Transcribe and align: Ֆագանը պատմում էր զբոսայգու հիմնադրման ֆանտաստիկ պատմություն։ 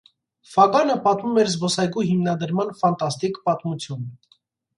Ֆագանը 0.51 0.95
պատմում 1.03 1.37
էր 1.41 1.51
զբոսայգու 1.55 2.05
հիմնադրման 2.07 2.73
ֆանտաստիկ 2.81 3.39
պատմություն։ 3.45 4.11